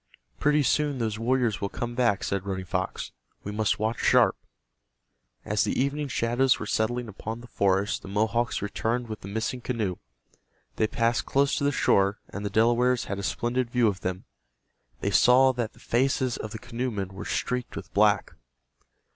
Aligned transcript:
"Pretty 0.39 0.63
soon 0.63 0.97
those 0.97 1.19
warriors 1.19 1.61
will 1.61 1.69
come 1.69 1.93
back," 1.93 2.23
said 2.23 2.43
Running 2.43 2.65
Fox. 2.65 3.11
"We 3.43 3.51
must 3.51 3.77
watch 3.77 3.99
sharp." 3.99 4.35
As 5.45 5.63
the 5.63 5.79
evening 5.79 6.07
shadows 6.07 6.57
were 6.57 6.65
settling 6.65 7.07
upon 7.07 7.39
the 7.41 7.45
forest 7.45 8.01
the 8.01 8.07
Mohawks 8.07 8.63
returned 8.63 9.07
with 9.09 9.21
the 9.21 9.27
missing 9.27 9.61
canoe. 9.61 9.97
They 10.77 10.87
passed 10.87 11.27
close 11.27 11.55
to 11.57 11.63
the 11.63 11.71
shore, 11.71 12.17
and 12.29 12.43
the 12.43 12.49
Delawares 12.49 13.05
had 13.05 13.19
a 13.19 13.21
splendid 13.21 13.69
view 13.69 13.87
of 13.87 13.99
them. 13.99 14.25
They 15.01 15.11
saw 15.11 15.51
that 15.53 15.73
the 15.73 15.79
faces 15.79 16.35
of 16.35 16.49
the 16.49 16.57
canoemen 16.57 17.09
were 17.09 17.23
streaked 17.23 17.75
with 17.75 17.93
black. 17.93 18.33